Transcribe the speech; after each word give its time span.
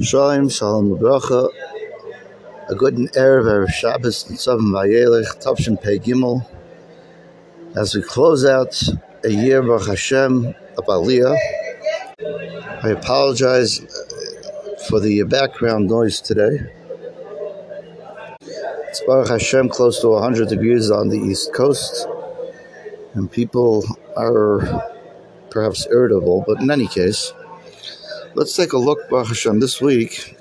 Shalom, 0.00 0.48
Shalom 0.48 0.98
Bracha, 0.98 1.48
a 2.68 2.74
good 2.74 2.96
Erev, 2.96 3.44
Erev 3.44 3.70
Shabbos, 3.70 4.24
Tzavim 4.24 4.72
Vayelech, 4.72 5.40
Tavshin 5.40 5.80
Pei 5.80 6.00
Gimel, 6.00 6.44
as 7.76 7.94
we 7.94 8.02
close 8.02 8.44
out 8.44 8.82
a 9.22 9.28
year, 9.28 9.62
Baruch 9.62 9.86
Hashem, 9.86 10.46
of 10.46 10.84
Aliyah. 10.86 11.36
I 12.82 12.88
apologize 12.88 13.82
uh, 13.82 14.84
for 14.88 14.98
the 14.98 15.22
background 15.22 15.86
noise 15.86 16.20
today. 16.20 16.58
It's 18.40 19.00
Baruch 19.06 19.28
Hashem 19.28 19.68
close 19.68 20.00
to 20.00 20.08
100 20.08 20.48
degrees 20.48 20.90
on 20.90 21.08
the 21.08 21.18
East 21.18 21.54
Coast, 21.54 22.08
and 23.14 23.30
people 23.30 23.84
are 24.16 24.90
perhaps 25.50 25.86
irritable, 25.88 26.42
but 26.48 26.60
in 26.60 26.68
any 26.72 26.88
case, 26.88 27.32
Let's 28.36 28.56
take 28.56 28.72
a 28.72 28.78
look, 28.78 29.08
Baruch 29.08 29.28
Hashem, 29.28 29.60
this 29.60 29.80
week. 29.80 30.36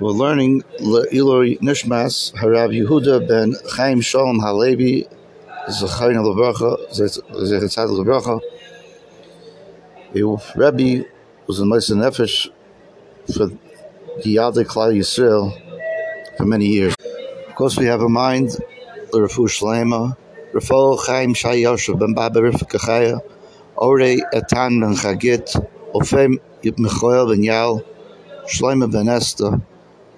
We're 0.00 0.10
learning 0.10 0.62
Ilori 0.80 1.60
Nishmas 1.60 2.34
Harav 2.34 2.74
Yehuda 2.74 3.28
ben 3.28 3.54
Chaim 3.76 4.00
Shalom 4.00 4.40
Halevi 4.40 5.06
Zachayin 5.68 6.16
Lebracha 6.24 6.90
Zechatzad 6.90 7.88
Lebracha. 7.88 8.40
Rebbe 10.12 11.06
was 11.46 11.60
in 11.60 11.68
Meissen 11.68 11.98
Nefesh 11.98 12.50
for 13.32 13.46
the 13.46 14.34
Yadei 14.34 14.64
Klal 14.64 14.92
Yisrael 14.92 15.56
for 16.36 16.46
many 16.46 16.66
years. 16.66 16.96
Of 17.46 17.54
course, 17.54 17.78
we 17.78 17.84
have 17.86 18.00
in 18.00 18.10
mind 18.10 18.48
the 19.12 19.18
Rafu 19.18 19.46
Shlema, 19.46 20.16
Rafal 20.52 20.98
Chaim 21.06 21.32
Shai 21.32 21.58
Yoshev 21.58 22.00
ben 22.00 22.12
Baba 22.12 22.40
Rifka 22.40 22.80
Chaya, 22.80 23.20
Ore 23.76 24.16
Etan 24.34 24.80
ben 24.80 24.94
Chagit, 24.96 25.64
Ofem 25.94 26.38
Michael 26.64 27.26
ben 27.28 27.42
Yael, 27.42 27.84
Shlomo 28.46 28.90
ben 28.90 29.08
Esther, 29.08 29.60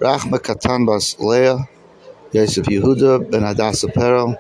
Rachma 0.01 0.39
Katan 0.39 0.87
bas 0.87 1.19
Leah, 1.21 1.69
Yosef 2.33 2.67
Yehuda 2.67 3.31
ben 3.31 3.43
Hadassah 3.43 3.89
Perel, 3.89 4.39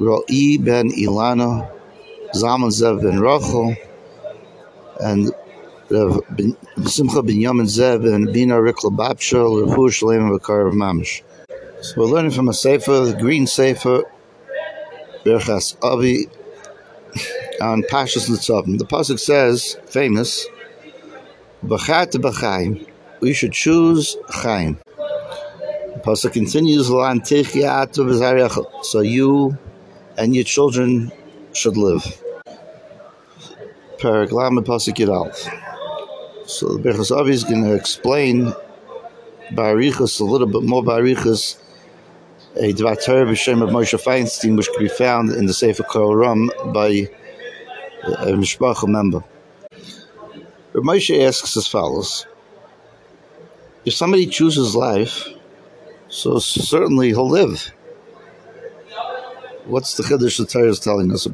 Ro'i 0.00 0.58
ben 0.58 0.90
Ilana, 0.90 1.70
Zalman 2.34 2.70
Zev 2.70 3.02
ben 3.02 3.20
Rachel, 3.20 3.76
and 5.00 5.32
Rav 5.90 6.20
ben, 6.36 6.56
Simcha 6.86 7.22
ben 7.22 7.36
Yamin 7.36 7.66
Zev 7.66 8.02
ben 8.02 8.32
Bina 8.32 8.56
Rikla 8.56 8.90
Babsha, 8.90 9.38
Rafu 9.38 9.88
Shlomo 9.90 10.32
Bakar 10.32 10.66
of 10.66 10.74
Mamish. 10.74 11.22
So 11.82 12.00
we're 12.00 12.06
learning 12.06 12.32
from 12.32 12.48
a 12.48 12.54
Sefer, 12.54 13.06
the 13.06 13.16
Green 13.18 13.46
Sefer, 13.46 14.02
Berchas 15.24 15.76
Avi, 15.82 16.26
on 17.62 17.82
Pashas 17.84 18.28
Nitzavim. 18.28 18.78
The 18.78 18.84
pasuk 18.84 19.18
says, 19.18 19.76
famous, 19.86 20.46
"B'chat 21.64 22.12
b'chaim." 22.20 22.86
We 23.20 23.32
should 23.32 23.52
choose 23.52 24.16
Chaim. 24.28 24.78
The 24.96 26.00
pasuk 26.04 26.32
continues, 26.32 26.88
So 28.82 29.00
you 29.00 29.56
and 30.18 30.34
your 30.34 30.44
children 30.44 31.12
should 31.52 31.76
live. 31.76 32.04
Paraglam 33.98 34.58
pasuk 34.64 34.96
Yidal. 34.96 35.30
So 36.46 36.76
the 36.76 36.80
Berchas 36.82 37.16
Avi 37.16 37.32
is 37.32 37.44
going 37.44 37.62
to 37.62 37.74
explain 37.74 38.52
Barichas 39.52 40.20
a 40.20 40.24
little 40.24 40.48
bit 40.48 40.64
more 40.64 40.82
Barichas 40.82 41.56
a 42.56 42.72
Dvatar 42.72 43.24
b'Shem 43.26 43.62
of 43.62 43.70
Moshe 43.70 43.98
Feinstein, 44.02 44.56
which 44.56 44.68
can 44.72 44.82
be 44.82 44.88
found 44.88 45.30
in 45.30 45.46
the 45.46 45.54
Sefer 45.54 45.84
Kol 45.84 46.14
Ram 46.14 46.50
by 46.66 47.08
a 48.04 48.32
Mishpacha 48.32 48.88
member. 48.88 49.22
But 50.72 50.84
asks 51.22 51.56
as 51.56 51.66
follows 51.66 52.26
If 53.84 53.94
somebody 53.94 54.26
chooses 54.26 54.74
life, 54.74 55.28
so 56.08 56.38
certainly 56.38 57.08
he'll 57.08 57.28
live. 57.28 57.72
What's 59.64 59.96
the 59.96 60.02
Chiddush 60.02 60.38
the 60.38 60.46
Torah 60.46 60.68
is 60.68 60.80
telling 60.80 61.12
us? 61.12 61.26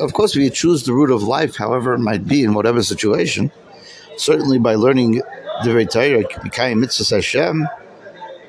Of 0.00 0.12
course, 0.12 0.36
we 0.36 0.50
choose 0.50 0.84
the 0.84 0.92
route 0.92 1.10
of 1.10 1.22
life, 1.22 1.56
however 1.56 1.94
it 1.94 1.98
might 1.98 2.26
be, 2.26 2.44
in 2.44 2.54
whatever 2.54 2.82
situation. 2.82 3.50
Certainly, 4.16 4.58
by 4.58 4.74
learning 4.74 5.22
the 5.64 5.86
Torah, 5.86 6.24
becoming 6.42 6.80
mitzvah 6.80 7.16
Hashem. 7.16 7.66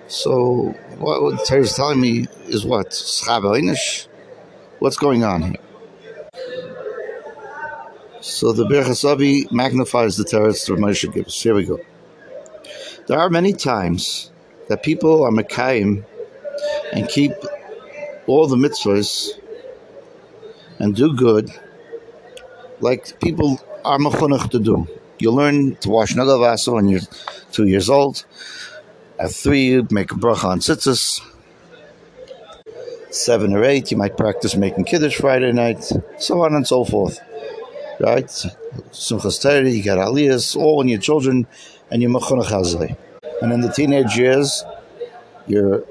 So, 0.08 0.76
what, 0.98 1.24
what 1.24 1.38
the 1.38 1.46
Torah 1.46 1.62
is 1.62 1.74
telling 1.74 2.02
me 2.02 2.28
is 2.48 2.66
what? 2.66 2.94
What's 4.80 4.96
going 4.96 5.26
on 5.26 5.42
here? 5.42 5.56
So 8.22 8.54
the 8.54 8.66
Berchas 8.66 9.04
Avi 9.04 9.46
magnifies 9.52 10.16
the 10.16 10.24
terrorists 10.24 10.68
that 10.68 10.80
Moshe 10.80 11.14
gives. 11.14 11.42
Here 11.42 11.54
we 11.54 11.66
go. 11.66 11.80
There 13.08 13.20
are 13.20 13.30
many 13.30 13.52
times 13.52 14.32
that 14.70 14.82
people 14.82 15.24
are 15.24 15.32
Mekayim 15.32 16.06
and 16.94 17.10
keep 17.10 17.34
all 18.26 18.48
the 18.48 18.56
mitzvahs 18.56 19.32
and 20.80 20.96
do 20.96 21.14
good 21.14 21.52
like 22.80 23.20
people 23.20 23.60
are 23.84 23.98
mechunach 23.98 24.50
to 24.52 24.60
do. 24.60 24.88
You 25.20 25.32
learn 25.32 25.76
to 25.78 25.90
wash 25.90 26.14
nagavasa 26.14 26.74
when 26.74 26.88
you're 26.88 27.02
two 27.52 27.68
years 27.68 27.90
old. 27.90 28.24
At 29.20 29.32
three, 29.32 29.66
you 29.66 29.88
make 29.92 30.12
a 30.12 30.16
bracha 30.16 30.46
on 30.46 30.60
tzitzis 30.60 31.22
seven 33.20 33.54
or 33.54 33.64
eight, 33.64 33.92
you 33.92 33.98
might 33.98 34.16
practice 34.16 34.56
making 34.56 34.86
Kiddush 34.86 35.18
Friday 35.18 35.52
night, 35.52 35.84
so 36.18 36.42
on 36.42 36.54
and 36.54 36.66
so 36.66 36.86
forth. 36.86 37.20
Right? 38.00 38.28
Simchas 38.92 39.42
Torah, 39.42 39.70
you 39.70 39.84
got 39.84 39.98
Aliyahs, 39.98 40.56
all 40.56 40.78
when 40.78 40.88
your 40.88 41.00
children, 41.00 41.46
and 41.92 42.02
you're 42.02 42.12
Mechunach 42.12 42.96
And 43.42 43.52
in 43.52 43.62
the 43.62 43.72
teenage 43.72 44.18
years, 44.18 44.64
you're 45.48 45.84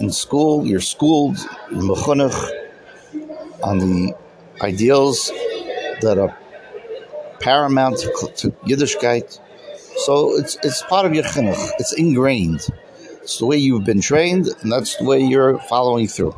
in 0.00 0.10
school, 0.10 0.66
you're 0.66 0.80
schooled, 0.80 1.38
you're 1.70 1.82
on 3.62 3.78
the 3.78 4.14
ideals 4.60 5.32
that 6.02 6.18
are 6.18 6.36
paramount 7.40 7.98
to, 7.98 8.32
to 8.36 8.50
Yiddishkeit. 8.66 9.38
So 9.96 10.36
it's 10.36 10.56
it's 10.62 10.82
part 10.82 11.06
of 11.06 11.14
your 11.14 11.24
chinuch. 11.24 11.70
It's 11.78 11.92
ingrained. 11.94 12.66
It's 13.22 13.38
the 13.38 13.46
way 13.46 13.56
you've 13.56 13.84
been 13.84 14.00
trained, 14.00 14.48
and 14.60 14.72
that's 14.72 14.96
the 14.96 15.04
way 15.04 15.20
you're 15.20 15.58
following 15.60 16.06
through. 16.06 16.34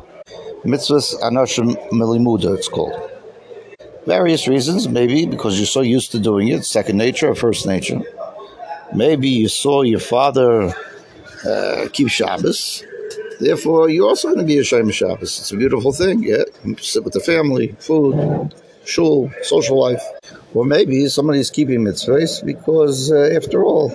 Mitzvahs 0.63 1.19
Anashim 1.19 1.75
Milimuda, 1.91 2.55
it's 2.55 2.69
called. 2.69 2.93
Various 4.05 4.47
reasons, 4.47 4.87
maybe 4.87 5.25
because 5.25 5.59
you're 5.59 5.65
so 5.65 5.81
used 5.81 6.11
to 6.11 6.19
doing 6.19 6.47
it, 6.47 6.63
second 6.63 6.97
nature 6.97 7.27
or 7.27 7.35
first 7.35 7.65
nature. 7.65 7.99
Maybe 8.93 9.27
you 9.27 9.49
saw 9.49 9.81
your 9.81 9.99
father 9.99 10.73
uh, 11.45 11.87
keep 11.91 12.07
Shabbos, 12.07 12.83
therefore 13.41 13.89
you're 13.89 14.07
also 14.07 14.29
going 14.29 14.39
to 14.39 14.45
be 14.45 14.57
a 14.57 14.63
Shem 14.63 14.89
Shabbos. 14.89 15.39
It's 15.39 15.51
a 15.51 15.57
beautiful 15.57 15.91
thing, 15.91 16.23
yeah? 16.23 16.43
You 16.63 16.77
sit 16.77 17.03
with 17.03 17.13
the 17.13 17.19
family, 17.19 17.75
food, 17.79 18.55
shul, 18.85 19.31
social 19.41 19.77
life. 19.77 20.03
Or 20.53 20.63
maybe 20.63 21.09
somebody's 21.09 21.49
keeping 21.49 21.81
mitzvahs 21.83 22.45
because, 22.45 23.11
uh, 23.11 23.31
after 23.35 23.65
all, 23.65 23.89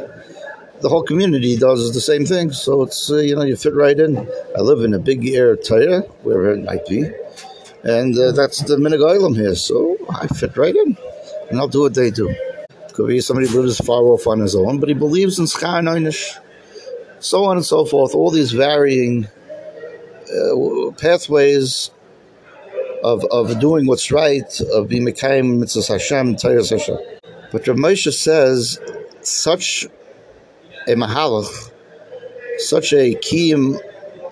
the 0.81 0.89
whole 0.89 1.03
community 1.03 1.57
does 1.57 1.93
the 1.93 2.01
same 2.01 2.25
thing. 2.25 2.53
So 2.53 2.83
it's, 2.83 3.11
uh, 3.11 3.17
you 3.17 3.35
know, 3.35 3.43
you 3.43 3.57
fit 3.57 3.75
right 3.75 3.99
in. 3.99 4.17
I 4.57 4.61
live 4.61 4.83
in 4.83 4.95
a 4.95 4.99
big 4.99 5.27
air 5.27 5.57
tire, 5.57 6.01
wherever 6.23 6.53
it 6.53 6.65
might 6.65 6.87
be. 6.87 7.11
And 7.85 8.19
uh, 8.19 8.33
that's 8.33 8.63
the 8.63 8.77
Minigailam 8.77 9.37
here. 9.37 9.55
So 9.55 9.97
I 10.11 10.27
fit 10.29 10.57
right 10.57 10.75
in. 10.75 10.97
And 11.51 11.59
I'll 11.59 11.69
do 11.69 11.83
what 11.83 11.95
they 11.95 12.11
do. 12.11 12.35
Could 12.93 13.09
be 13.09 13.21
somebody 13.21 13.49
lives 13.49 13.79
far 13.79 14.03
off 14.03 14.27
on 14.27 14.41
his 14.41 14.55
own, 14.55 14.81
but 14.81 14.89
he 14.89 14.95
believes 14.95 15.39
in 15.39 15.47
Skar 15.47 16.39
so 17.21 17.45
on 17.45 17.57
and 17.57 17.65
so 17.65 17.85
forth. 17.85 18.15
All 18.15 18.31
these 18.31 18.53
varying 18.53 19.27
uh, 19.27 20.91
pathways 20.99 21.91
of, 23.03 23.25
of 23.31 23.59
doing 23.61 23.87
what's 23.87 24.11
right, 24.11 24.61
of 24.73 24.89
being 24.89 25.07
Mekayim, 25.07 25.59
Mitzvah 25.59 25.93
Hashem, 25.93 26.37
Tayas 26.37 26.71
Hashem. 26.71 26.99
But 27.51 27.67
Rav 27.67 27.77
Moshe 27.77 28.13
says 28.13 28.81
such 29.23 29.87
a 30.89 30.93
mahalach, 30.93 31.71
such 32.57 32.93
a 32.93 33.15
kiyum 33.17 33.79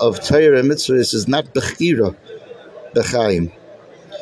of 0.00 0.20
Torah 0.26 0.58
and 0.58 0.70
mitzvahs 0.70 1.14
is 1.14 1.28
not 1.28 1.44
bechira, 1.54 2.16
bechaim. 2.94 3.52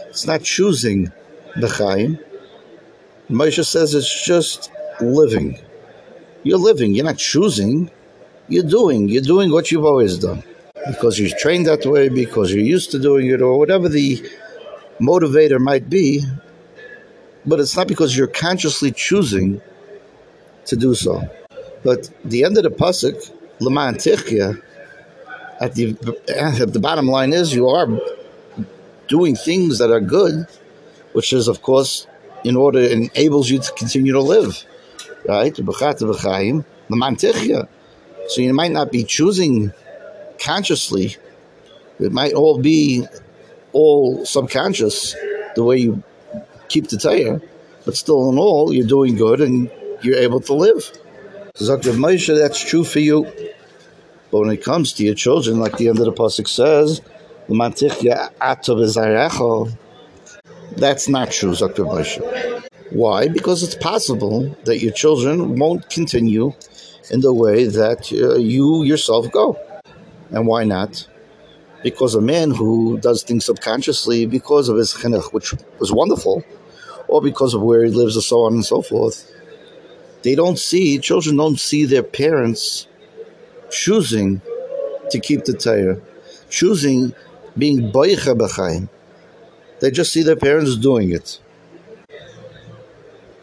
It's 0.09 0.27
not 0.27 0.43
choosing 0.43 1.13
bechaim. 1.55 2.23
Moshe 3.31 3.65
says 3.65 3.95
it's 3.95 4.27
just 4.27 4.71
living. 5.01 5.59
You're 6.43 6.59
living. 6.59 6.95
You're 6.95 7.07
not 7.07 7.19
choosing. 7.19 7.91
You're 8.49 8.69
doing. 8.69 9.09
You're 9.09 9.23
doing 9.23 9.51
what 9.51 9.71
you've 9.71 9.85
always 9.85 10.19
done 10.19 10.43
because 10.87 11.19
you're 11.19 11.37
trained 11.39 11.67
that 11.67 11.87
way, 11.87 12.09
because 12.09 12.53
you're 12.53 12.63
used 12.63 12.91
to 12.91 12.99
doing 12.99 13.29
it, 13.29 13.41
or 13.41 13.59
whatever 13.59 13.89
the 13.89 14.23
motivator 15.01 15.59
might 15.59 15.89
be. 15.89 16.23
But 17.47 17.61
it's 17.61 17.77
not 17.77 17.89
because 17.89 18.17
you're 18.17 18.27
consciously 18.27 18.91
choosing 18.91 19.63
to 20.67 20.77
do 20.77 20.95
so. 20.95 21.23
But 21.85 22.11
the 22.25 22.45
end 22.45 22.57
of 22.57 22.65
the 22.65 22.71
pasuk, 22.71 23.31
Leman 23.61 23.97
Tichya, 23.97 24.61
at 25.61 25.75
the 25.75 25.97
at 26.29 26.73
the 26.73 26.81
bottom 26.81 27.07
line 27.07 27.33
is 27.33 27.55
you 27.55 27.69
are 27.69 27.87
doing 29.07 29.37
things 29.37 29.79
that 29.79 29.91
are 29.91 30.01
good, 30.01 30.47
which 31.13 31.33
is 31.33 31.47
of 31.47 31.63
course 31.63 32.07
in 32.43 32.57
order 32.57 32.81
enables 32.81 33.49
you 33.51 33.59
to 33.59 33.73
continue 33.73 34.13
to 34.13 34.21
live, 34.21 34.65
right? 35.27 35.55
So 38.27 38.41
you 38.41 38.55
might 38.55 38.73
not 38.73 38.91
be 38.93 39.05
choosing 39.05 39.73
consciously. 40.39 41.17
It 42.01 42.13
might 42.13 42.33
all 42.33 42.59
be 42.59 43.07
all 43.73 44.25
subconscious, 44.25 45.15
the 45.55 45.65
way 45.65 45.79
you 45.79 46.03
keep 46.69 46.89
the 46.89 46.97
tire, 46.97 47.41
but 47.85 47.97
still 47.97 48.31
in 48.31 48.39
all, 48.39 48.73
you're 48.73 48.87
doing 48.87 49.17
good 49.17 49.41
and 49.41 49.71
you're 50.03 50.19
able 50.19 50.41
to 50.41 50.55
live. 50.55 50.91
Zakir 51.57 51.95
Moshe, 51.95 52.37
that's 52.37 52.69
true 52.69 52.83
for 52.83 52.99
you. 52.99 53.33
But 54.33 54.41
when 54.41 54.51
it 54.51 54.65
comes 54.65 54.93
to 54.95 55.05
your 55.05 55.15
children, 55.15 55.61
like 55.61 55.77
the 55.77 55.89
end 55.89 56.01
of 56.01 56.05
the 56.05 56.13
pasuk 56.13 56.49
says, 56.49 57.01
that's 60.77 61.09
not 61.09 61.31
true, 61.31 61.53
Zakir 61.53 61.87
Moshe. 61.87 62.69
Why? 62.91 63.29
Because 63.29 63.63
it's 63.63 63.77
possible 63.77 64.57
that 64.65 64.81
your 64.81 64.91
children 64.91 65.57
won't 65.57 65.89
continue 65.91 66.53
in 67.13 67.21
the 67.21 67.33
way 67.33 67.67
that 67.67 68.13
uh, 68.13 68.35
you 68.35 68.83
yourself 68.83 69.31
go. 69.31 69.57
And 70.31 70.49
why 70.49 70.65
not? 70.65 71.07
Because 71.85 72.17
a 72.17 72.21
man 72.21 72.51
who 72.51 72.99
does 72.99 73.23
things 73.23 73.45
subconsciously 73.45 74.27
because 74.27 74.69
of 74.69 74.77
his 74.77 74.93
chinuch, 74.93 75.33
which 75.33 75.55
was 75.79 75.93
wonderful, 75.93 76.43
or 77.07 77.23
because 77.23 77.55
of 77.55 77.63
where 77.63 77.85
he 77.85 77.93
lives, 77.93 78.17
and 78.17 78.25
so 78.25 78.41
on 78.41 78.55
and 78.55 78.65
so 78.65 78.83
forth, 78.83 79.31
they 80.25 80.35
don't 80.35 80.59
see, 80.59 80.99
children 80.99 81.37
don't 81.37 81.61
see 81.61 81.85
their 81.85 82.03
parents 82.03 82.89
choosing 83.71 84.41
to 85.11 85.21
keep 85.21 85.45
the 85.45 85.53
Torah, 85.53 86.01
choosing 86.49 87.15
being 87.59 87.93
boicha 87.93 88.35
b'chaim. 88.35 88.89
They 89.81 89.91
just 89.91 90.15
see 90.15 90.23
their 90.23 90.37
parents 90.37 90.77
doing 90.77 91.13
it. 91.13 91.39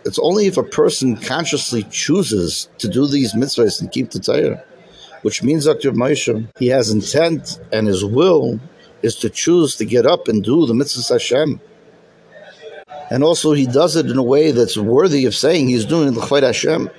It's 0.06 0.18
only 0.18 0.48
if 0.48 0.57
a 0.57 0.63
person 0.63 1.16
consciously 1.18 1.83
chooses 1.83 2.68
to 2.80 2.88
do 2.88 3.06
these 3.06 3.36
mitzvahs 3.36 3.80
and 3.80 3.92
keep 3.92 4.10
the 4.10 4.19
Torah, 4.19 4.63
which 5.22 5.44
means 5.44 5.66
Dr. 5.66 5.92
Moshe, 5.92 6.48
he 6.57 6.68
has 6.69 6.89
intent 6.89 7.60
and 7.72 7.86
his 7.86 8.04
will 8.04 8.60
is 9.04 9.16
to 9.18 9.30
choose 9.30 9.75
to 9.75 9.86
get 9.86 10.07
up 10.07 10.27
and 10.27 10.44
do 10.44 10.66
the 10.66 10.74
mitzvahs 10.74 11.12
Hashem 11.12 11.62
and 13.12 13.25
also 13.25 13.52
he 13.52 13.68
does 13.68 13.98
it 13.98 14.06
in 14.06 14.18
a 14.18 14.24
way 14.24 14.52
that's 14.52 14.78
worthy 14.78 15.25
of 15.25 15.36
saying 15.36 15.68
he's 15.68 15.84
doing 15.84 16.13
the 16.13 16.22
Chayt 16.22 16.44
Hashem. 16.44 16.90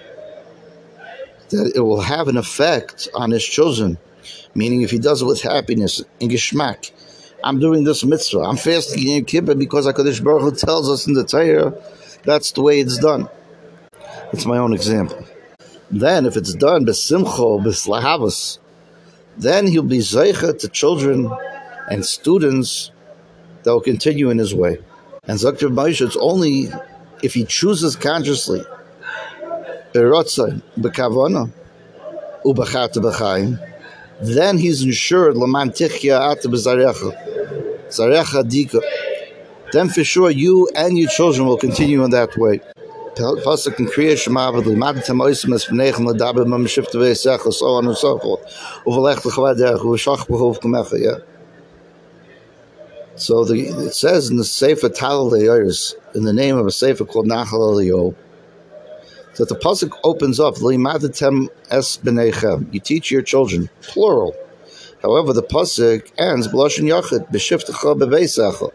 That 1.49 1.73
it 1.75 1.81
will 1.81 2.03
have 2.03 2.29
an 2.29 2.37
effect 2.37 3.09
on 3.14 3.31
his 3.31 3.43
children, 3.43 3.97
meaning 4.55 4.82
if 4.82 4.91
he 4.91 4.99
does 4.99 5.23
it 5.23 5.25
with 5.25 5.41
happiness 5.41 6.05
in 6.20 6.29
Geshmak. 6.29 6.93
I'm 7.43 7.61
doing 7.61 7.85
this 7.85 8.05
mitzvah. 8.05 8.41
I'm 8.41 8.59
fasting 8.59 9.09
in 9.09 9.25
Kippur 9.25 9.55
because 9.55 9.87
HaKadosh 9.87 10.23
Baruch 10.23 10.43
Hu 10.43 10.53
tells 10.53 10.91
us 10.91 11.06
in 11.06 11.14
the 11.14 11.25
Torah 11.25 11.75
that's 12.25 12.53
the 12.53 12.61
way 12.61 12.81
it's 12.81 12.99
done. 12.99 13.26
It's 14.35 14.44
my 14.44 14.59
own 14.59 14.75
example. 14.75 15.26
Then, 15.91 16.26
if 16.26 16.37
it's 16.37 16.55
done 16.55 16.85
besimcho, 16.85 17.64
beslahavas, 17.64 18.59
then 19.38 19.67
he'll 19.67 19.82
be 19.82 19.99
zeicha 19.99 20.59
to 20.59 20.69
children 20.69 21.31
and 21.91 22.05
students 22.05 22.91
that 23.62 23.73
will 23.73 23.81
continue 23.81 24.29
in 24.29 24.37
his 24.37 24.55
way. 24.55 24.79
And 25.28 25.38
Zakir 25.38 25.72
Moshe, 25.72 26.04
it's 26.04 26.16
only 26.16 26.69
if 27.22 27.34
he 27.34 27.44
chooses 27.44 27.94
consciously, 27.94 28.60
then 34.20 34.58
he's 34.58 34.82
ensured 34.82 35.36
Laman 35.36 35.72
Then 39.72 39.88
for 39.90 40.02
sure 40.02 40.30
you 40.30 40.69
and 40.74 40.98
your 40.98 41.08
children 41.08 41.46
will 41.46 41.56
continue 41.56 42.02
in 42.02 42.10
that 42.10 42.36
way. 42.36 42.60
Pasuk 43.14 43.76
so 47.52 47.66
on 47.66 47.86
and 47.86 47.96
so 47.96 48.18
forth. 48.18 48.40
Yeah? 50.98 51.18
So 53.22 53.44
the, 53.44 53.69
it 53.69 53.94
says 53.94 54.30
in 54.30 54.36
the 54.36 54.44
Sefer 54.44 54.88
Talal 54.88 55.32
in 56.16 56.24
the 56.24 56.32
name 56.32 56.56
of 56.56 56.66
a 56.66 56.72
Sefer 56.72 57.04
called 57.04 57.28
Nachal 57.28 58.16
that 59.36 59.48
the 59.48 59.54
pasuk 59.54 59.96
opens 60.02 60.40
up 60.40 60.56
Limadatem 60.56 61.48
es 61.70 61.98
b'neichem. 61.98 62.74
You 62.74 62.80
teach 62.80 63.12
your 63.12 63.22
children, 63.22 63.70
plural. 63.80 64.34
However, 65.02 65.32
the 65.32 65.42
pasuk 65.44 66.10
ends 66.19 66.48
b'loshen 66.48 66.88
yachid 66.88 67.30
b'shiftecha 67.30 67.96
b'veisecha. 67.96 68.72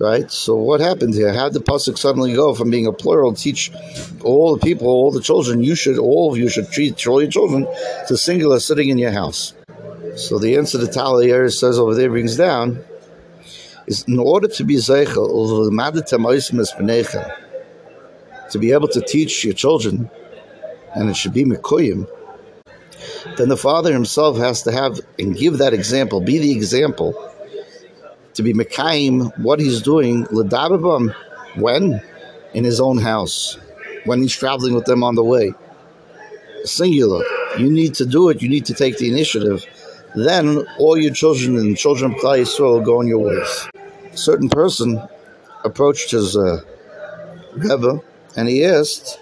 Right. 0.00 0.30
So 0.32 0.56
what 0.56 0.80
happened 0.80 1.14
here? 1.14 1.32
How 1.32 1.48
did 1.48 1.64
the 1.64 1.72
pasuk 1.72 1.96
suddenly 1.96 2.34
go 2.34 2.54
from 2.54 2.70
being 2.70 2.88
a 2.88 2.92
plural, 2.92 3.34
teach 3.34 3.70
all 4.22 4.56
the 4.56 4.60
people, 4.60 4.88
all 4.88 5.12
the 5.12 5.22
children? 5.22 5.62
You 5.62 5.76
should, 5.76 5.98
all 5.98 6.32
of 6.32 6.38
you 6.38 6.48
should 6.48 6.72
treat 6.72 7.06
all 7.06 7.22
your 7.22 7.30
children 7.30 7.68
to 8.08 8.16
singular 8.16 8.58
sitting 8.58 8.88
in 8.88 8.98
your 8.98 9.12
house. 9.12 9.54
So 10.16 10.40
the 10.40 10.56
answer 10.56 10.78
the 10.78 10.86
Talal 10.86 11.52
says 11.52 11.78
over 11.78 11.94
there 11.94 12.10
brings 12.10 12.36
down 12.36 12.84
is 13.88 14.04
in 14.04 14.18
order 14.18 14.48
to 14.48 14.64
be 14.64 14.76
zeichel, 14.76 15.28
to 18.50 18.58
be 18.58 18.72
able 18.72 18.88
to 18.88 19.00
teach 19.00 19.44
your 19.44 19.54
children, 19.54 20.10
and 20.94 21.08
it 21.08 21.16
should 21.16 21.32
be 21.32 21.44
mikoyim, 21.44 22.06
then 23.36 23.48
the 23.48 23.56
father 23.56 23.92
himself 23.92 24.36
has 24.36 24.62
to 24.62 24.72
have 24.72 25.00
and 25.18 25.36
give 25.36 25.58
that 25.58 25.72
example, 25.72 26.20
be 26.20 26.38
the 26.38 26.52
example, 26.52 27.14
to 28.34 28.42
be 28.42 28.52
mekayim 28.52 29.36
what 29.38 29.58
he's 29.58 29.80
doing, 29.80 30.24
ledababam, 30.26 31.14
when? 31.56 32.02
In 32.54 32.64
his 32.64 32.80
own 32.80 32.98
house, 32.98 33.58
when 34.04 34.20
he's 34.20 34.34
traveling 34.34 34.74
with 34.74 34.86
them 34.86 35.02
on 35.02 35.14
the 35.14 35.24
way. 35.24 35.52
Singular. 36.64 37.24
You 37.58 37.70
need 37.70 37.94
to 37.94 38.06
do 38.06 38.28
it, 38.28 38.42
you 38.42 38.48
need 38.48 38.66
to 38.66 38.74
take 38.74 38.98
the 38.98 39.08
initiative. 39.10 39.64
Then 40.14 40.66
all 40.78 40.96
your 40.96 41.12
children 41.12 41.56
and 41.56 41.76
children 41.76 42.12
of 42.12 42.18
Klal 42.18 42.40
Yisrael 42.40 42.72
will 42.72 42.80
go 42.80 42.98
on 42.98 43.06
your 43.06 43.18
ways 43.18 43.68
certain 44.18 44.48
person 44.48 45.00
approached 45.64 46.10
his 46.10 46.36
uh, 46.36 46.60
Rebbe 47.54 48.00
and 48.36 48.48
he 48.48 48.64
asked 48.64 49.20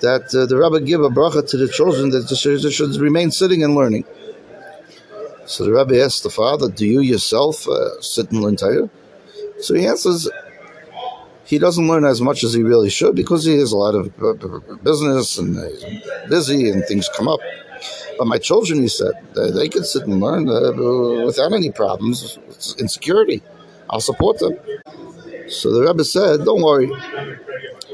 that 0.00 0.34
uh, 0.34 0.46
the 0.46 0.56
Rebbe 0.56 0.84
give 0.84 1.02
a 1.02 1.08
bracha 1.08 1.48
to 1.50 1.56
the 1.56 1.68
children 1.68 2.10
that 2.10 2.28
they 2.28 2.70
should, 2.70 2.96
remain 2.96 3.30
sitting 3.30 3.62
and 3.62 3.74
learning. 3.74 4.04
So 5.46 5.64
the 5.64 5.72
Rebbe 5.72 6.02
asked 6.02 6.22
the 6.22 6.30
father, 6.30 6.68
Do 6.68 6.86
you 6.86 7.00
yourself 7.00 7.68
uh, 7.68 8.00
sit 8.00 8.30
and 8.30 8.42
learn 8.42 8.56
Torah? 8.56 8.90
So 9.60 9.74
he 9.74 9.86
answers, 9.86 10.28
he 11.44 11.58
doesn't 11.58 11.86
learn 11.86 12.04
as 12.04 12.20
much 12.20 12.44
as 12.44 12.52
he 12.52 12.62
really 12.62 12.90
should 12.90 13.14
because 13.14 13.44
he 13.44 13.58
has 13.58 13.72
a 13.72 13.76
lot 13.76 13.94
of 13.94 14.12
uh, 14.22 14.58
business 14.82 15.38
and 15.38 15.56
he's 15.56 15.84
busy 16.28 16.70
and 16.70 16.84
things 16.86 17.08
come 17.16 17.28
up. 17.28 17.40
But 18.18 18.26
my 18.26 18.38
children, 18.38 18.80
he 18.80 18.88
said, 18.88 19.12
they, 19.34 19.50
they 19.50 19.68
can 19.68 19.84
sit 19.84 20.06
and 20.06 20.20
learn 20.20 20.48
uh, 20.48 21.24
without 21.24 21.52
any 21.52 21.70
problems. 21.70 22.38
Insecurity. 22.78 23.42
I'll 23.90 24.00
support 24.00 24.38
them. 24.38 24.58
So 25.48 25.72
the 25.72 25.82
Rebbe 25.82 26.04
said, 26.04 26.44
don't 26.44 26.62
worry. 26.62 26.90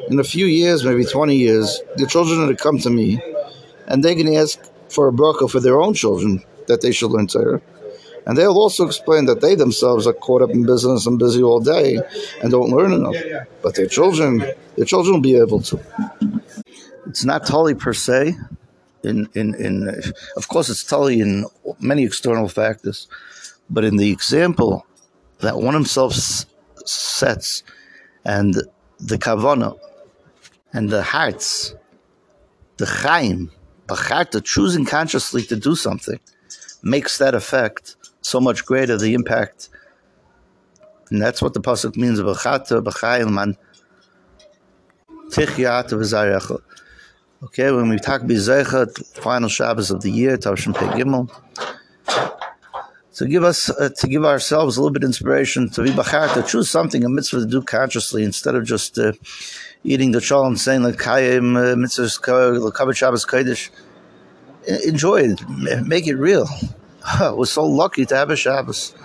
In 0.09 0.19
a 0.19 0.25
few 0.25 0.47
years, 0.47 0.85
maybe 0.85 1.05
20 1.05 1.35
years, 1.35 1.81
the 1.97 2.07
children 2.07 2.39
are 2.39 2.45
going 2.45 2.57
to 2.57 2.63
come 2.63 2.79
to 2.79 2.91
me 2.91 3.21
and 3.89 4.05
they're 4.05 4.15
going 4.15 4.27
to 4.27 4.37
ask 4.37 4.59
for 4.89 5.09
a 5.09 5.13
bracha 5.13 5.51
for 5.51 5.61
their 5.61 5.81
own 5.81 5.95
children 5.95 6.43
that 6.67 6.81
they 6.83 6.93
should 6.93 7.11
learn 7.11 7.27
Torah. 7.27 7.61
And 8.27 8.37
they'll 8.37 8.59
also 8.59 8.87
explain 8.87 9.25
that 9.25 9.41
they 9.41 9.55
themselves 9.55 10.07
are 10.07 10.13
caught 10.13 10.43
up 10.43 10.51
in 10.51 10.67
business 10.67 11.07
and 11.07 11.19
busy 11.19 11.43
all 11.43 11.61
day 11.61 11.99
and 12.43 12.51
don't 12.51 12.71
learn 12.71 12.93
enough. 12.93 13.17
But 13.63 13.75
their 13.75 13.87
children, 13.87 14.39
their 14.77 14.85
children 14.85 15.15
will 15.15 15.23
be 15.23 15.37
able 15.37 15.63
to. 15.63 15.81
It's 17.07 17.25
not 17.25 17.49
holy 17.49 17.75
per 17.75 17.95
se, 17.95 18.37
in, 19.05 19.29
in, 19.35 19.55
in 19.55 19.89
of 20.37 20.49
course 20.49 20.69
it's 20.69 20.85
totally 20.85 21.21
in 21.21 21.47
many 21.81 22.05
external 22.05 22.49
factors, 22.49 23.09
but 23.71 23.85
in 23.85 23.97
the 23.97 24.11
example 24.11 24.87
that 25.41 25.59
one 25.59 25.75
himself 25.75 26.15
sets 26.85 27.63
and 28.25 28.55
the 28.99 29.19
kavana 29.19 29.79
and 30.73 30.91
the 30.91 31.03
hearts, 31.03 31.75
the 32.77 32.87
chaim, 32.87 33.51
the 33.87 34.43
choosing 34.45 34.85
consciously 34.85 35.43
to 35.43 35.57
do 35.57 35.75
something, 35.75 36.21
makes 36.83 37.19
that 37.19 37.35
effect 37.35 37.97
so 38.21 38.41
much 38.41 38.65
greater, 38.67 38.97
the 38.99 39.15
impact. 39.15 39.71
And 41.11 41.23
that's 41.23 41.41
what 41.41 41.55
the 41.55 41.61
pasuk 41.61 41.97
means, 41.97 42.21
b'chata, 42.21 42.83
b'chayim, 42.83 43.33
man, 43.33 43.57
tichya, 45.31 45.89
Okay, 47.41 47.71
when 47.71 47.89
we 47.89 48.01
talk 48.01 48.23
Bizaycha, 48.23 49.17
final 49.23 49.49
Shabbos 49.49 49.93
of 49.93 50.03
the 50.03 50.11
year, 50.11 50.37
Tavshin 50.37 50.75
Pei 50.75 50.87
Gimel, 50.87 51.31
to 53.15 53.27
give 53.29 53.45
us, 53.45 53.71
uh, 53.71 53.91
to 53.97 54.09
give 54.09 54.25
ourselves 54.25 54.77
a 54.77 54.81
little 54.81 54.93
bit 54.93 55.05
of 55.05 55.07
inspiration 55.07 55.71
to 55.71 55.85
be 55.85 55.91
bachar, 55.91 56.35
to 56.35 56.43
choose 56.43 56.69
something, 56.69 57.05
a 57.05 57.09
mitzvah 57.09 57.39
to 57.39 57.47
do 57.47 57.63
consciously 57.63 58.25
instead 58.25 58.57
of 58.57 58.65
just 58.65 58.99
uh, 58.99 59.13
eating 59.85 60.11
the 60.11 60.19
chol 60.19 60.49
and 60.49 60.59
saying 60.59 60.83
like 60.83 60.97
kayim 60.97 61.57
uh, 61.57 61.77
mitzvahs, 61.77 62.21
the 62.21 62.93
Shabbos 62.95 63.25
kodesh. 63.25 63.71
Enjoy 64.85 65.19
it, 65.19 65.41
make 65.87 66.09
it 66.09 66.17
real. 66.17 66.49
We're 67.21 67.45
so 67.45 67.65
lucky 67.65 68.05
to 68.07 68.17
have 68.17 68.31
a 68.31 68.37
Shabbos. 68.37 68.97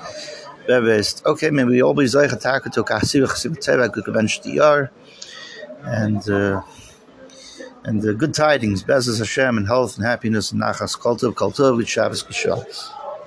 Okay, 0.67 1.51
maybe 1.51 1.69
we 1.69 1.83
always 1.83 2.15
like 2.15 2.31
attack 2.31 2.63
to 2.63 2.83
Kasir 2.83 3.27
Chasim 3.27 3.57
Teva 3.57 3.89
Kukabench 3.89 4.41
Diyar. 4.41 4.89
And 5.83 6.27
uh, 6.29 6.63
and 7.85 8.01
the 8.01 8.13
good 8.13 8.33
tidings, 8.33 8.83
Bezos 8.83 9.19
Hashem, 9.19 9.57
and 9.57 9.67
health 9.67 9.97
and 9.97 10.05
happiness 10.05 10.51
and 10.51 10.61
Nachas 10.61 10.97
Kultov, 10.97 11.33
Kultov, 11.33 11.77
with 11.77 11.87
Shabbos 11.87 12.23
Kishas. 12.23 13.02